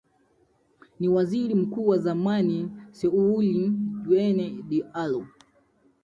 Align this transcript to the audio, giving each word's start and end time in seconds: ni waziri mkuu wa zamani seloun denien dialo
ni 0.99 1.07
waziri 1.09 1.55
mkuu 1.55 1.87
wa 1.87 1.97
zamani 1.97 2.71
seloun 2.91 3.77
denien 4.07 4.63
dialo 4.69 5.27